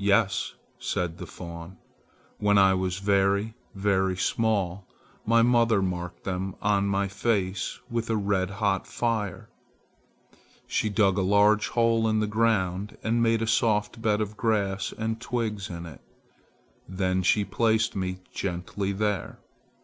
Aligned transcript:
"Yes," 0.00 0.54
said 0.76 1.18
the 1.18 1.24
fawn. 1.26 1.76
"When 2.38 2.58
I 2.58 2.74
was 2.74 2.98
very, 2.98 3.54
very 3.76 4.16
small, 4.16 4.88
my 5.24 5.40
mother 5.42 5.80
marked 5.80 6.24
them 6.24 6.56
on 6.60 6.88
my 6.88 7.06
face 7.06 7.78
with 7.88 8.10
a 8.10 8.16
red 8.16 8.50
hot 8.58 8.88
fire. 8.88 9.48
She 10.66 10.88
dug 10.88 11.16
a 11.16 11.22
large 11.22 11.68
hole 11.68 12.08
in 12.08 12.18
the 12.18 12.26
ground 12.26 12.98
and 13.04 13.22
made 13.22 13.40
a 13.40 13.46
soft 13.46 14.02
bed 14.02 14.20
of 14.20 14.36
grass 14.36 14.92
and 14.98 15.20
twigs 15.20 15.70
in 15.70 15.86
it. 15.86 16.00
Then 16.88 17.22
she 17.22 17.44
placed 17.44 17.94
me 17.94 18.18
gently 18.32 18.90
there. 18.90 19.38